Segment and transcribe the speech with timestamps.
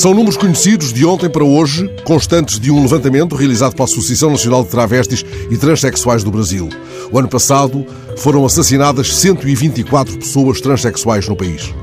[0.00, 4.64] São números conhecidos de ontem para hoje, constantes de um levantamento realizado pela Associação Nacional
[4.64, 6.70] de Travestis e Transsexuais do Brasil.
[7.12, 7.84] O ano passado
[8.16, 11.74] foram assassinadas 124 pessoas transexuais no país.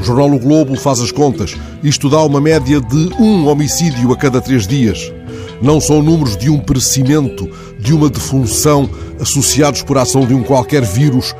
[0.00, 1.56] O jornal O Globo faz as contas.
[1.82, 5.12] Isto dá uma média de um homicídio a cada três dias.
[5.60, 8.88] Não são números de um perecimento, de uma defunção,
[9.18, 11.34] associados por ação de um qualquer vírus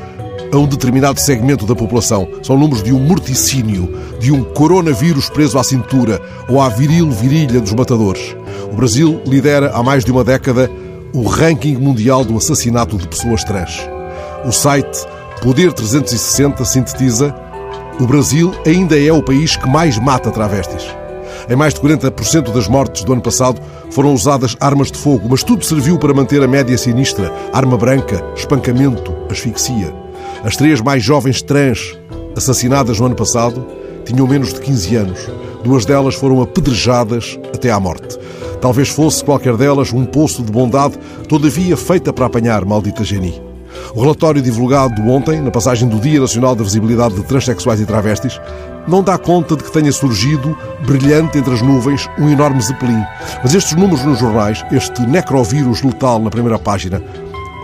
[0.55, 2.29] a um determinado segmento da população.
[2.43, 7.61] São números de um morticínio, de um coronavírus preso à cintura ou à viril virilha
[7.61, 8.37] dos matadores.
[8.73, 10.71] O Brasil lidera há mais de uma década
[11.13, 13.89] o ranking mundial do assassinato de pessoas trans.
[14.45, 15.07] O site
[15.45, 17.35] Poder 360 sintetiza:
[18.01, 20.87] o Brasil ainda é o país que mais mata travestis.
[21.49, 25.43] Em mais de 40% das mortes do ano passado foram usadas armas de fogo, mas
[25.43, 30.04] tudo serviu para manter a média sinistra: arma branca, espancamento, asfixia.
[30.43, 31.97] As três mais jovens trans
[32.37, 33.67] assassinadas no ano passado
[34.05, 35.31] tinham menos de 15 anos.
[35.63, 38.19] Duas delas foram apedrejadas até à morte.
[38.61, 43.41] Talvez fosse qualquer delas um poço de bondade, todavia feita para apanhar maldita Geni.
[43.95, 48.41] O relatório divulgado ontem, na passagem do Dia Nacional da Visibilidade de Transsexuais e Travestis,
[48.87, 50.57] não dá conta de que tenha surgido,
[50.87, 53.03] brilhante entre as nuvens, um enorme zeppelin.
[53.43, 57.03] Mas estes números nos jornais, este necrovírus letal na primeira página,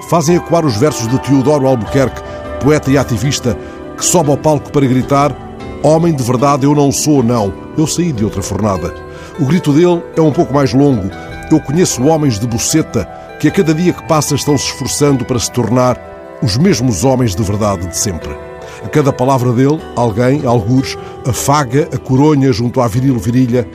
[0.08, 2.23] fazem ecoar os versos de Teodoro Albuquerque
[2.61, 3.56] poeta e ativista
[3.97, 5.34] que sobe ao palco para gritar:
[5.83, 7.52] Homem de verdade, eu não sou, não.
[7.77, 8.94] Eu saí de outra fornada.
[9.39, 11.11] O grito dele é um pouco mais longo.
[11.50, 13.08] Eu conheço homens de buceta
[13.41, 15.98] que a cada dia que passa estão se esforçando para se tornar
[16.42, 18.36] os mesmos homens de verdade de sempre.
[18.84, 23.67] A cada palavra dele, alguém, algures, afaga a coronha junto à viril virilha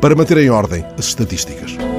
[0.00, 1.89] para manter em ordem as estatísticas.